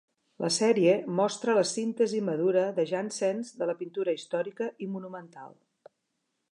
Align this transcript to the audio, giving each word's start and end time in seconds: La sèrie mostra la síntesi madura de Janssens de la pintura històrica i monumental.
La 0.43 0.49
sèrie 0.53 0.95
mostra 1.19 1.55
la 1.57 1.65
síntesi 1.73 2.21
madura 2.31 2.65
de 2.79 2.87
Janssens 2.93 3.53
de 3.61 3.69
la 3.71 3.75
pintura 3.83 4.19
històrica 4.19 4.73
i 4.87 4.91
monumental. 4.97 5.55